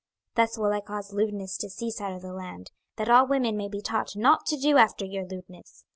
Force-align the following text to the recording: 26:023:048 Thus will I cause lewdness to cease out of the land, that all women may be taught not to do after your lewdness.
26:023:048 0.35 0.35
Thus 0.37 0.57
will 0.57 0.71
I 0.73 0.81
cause 0.81 1.13
lewdness 1.13 1.57
to 1.57 1.69
cease 1.69 2.01
out 2.01 2.11
of 2.13 2.23
the 2.23 2.33
land, 2.33 2.71
that 2.95 3.07
all 3.07 3.27
women 3.27 3.55
may 3.55 3.69
be 3.69 3.81
taught 3.83 4.15
not 4.15 4.47
to 4.47 4.57
do 4.57 4.77
after 4.77 5.05
your 5.05 5.27
lewdness. 5.27 5.85